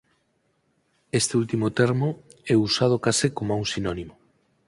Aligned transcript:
Este 1.19 1.33
último 1.43 1.67
termo 1.79 2.09
é 2.53 2.55
usado 2.67 3.01
case 3.05 3.27
coma 3.37 3.59
un 3.61 3.67
sinónimo. 3.73 4.15